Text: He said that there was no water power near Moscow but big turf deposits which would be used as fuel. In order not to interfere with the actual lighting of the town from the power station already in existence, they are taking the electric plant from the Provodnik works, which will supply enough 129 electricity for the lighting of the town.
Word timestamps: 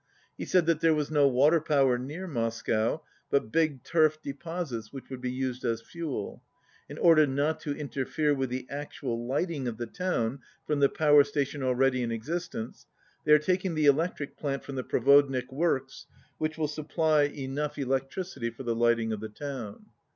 He 0.35 0.45
said 0.45 0.65
that 0.65 0.79
there 0.79 0.95
was 0.95 1.11
no 1.11 1.27
water 1.27 1.61
power 1.61 1.95
near 1.99 2.25
Moscow 2.25 3.03
but 3.29 3.51
big 3.51 3.83
turf 3.83 4.17
deposits 4.23 4.91
which 4.91 5.11
would 5.11 5.21
be 5.21 5.29
used 5.31 5.63
as 5.63 5.79
fuel. 5.83 6.41
In 6.89 6.97
order 6.97 7.27
not 7.27 7.59
to 7.59 7.77
interfere 7.77 8.33
with 8.33 8.49
the 8.49 8.65
actual 8.67 9.27
lighting 9.27 9.67
of 9.67 9.77
the 9.77 9.85
town 9.85 10.39
from 10.65 10.79
the 10.79 10.89
power 10.89 11.23
station 11.23 11.61
already 11.61 12.01
in 12.01 12.11
existence, 12.11 12.87
they 13.25 13.31
are 13.31 13.37
taking 13.37 13.75
the 13.75 13.85
electric 13.85 14.37
plant 14.37 14.63
from 14.63 14.73
the 14.73 14.83
Provodnik 14.83 15.53
works, 15.53 16.07
which 16.39 16.57
will 16.57 16.67
supply 16.67 17.25
enough 17.25 17.77
129 17.77 17.87
electricity 17.87 18.49
for 18.49 18.63
the 18.63 18.73
lighting 18.73 19.13
of 19.13 19.19
the 19.19 19.29
town. 19.29 19.85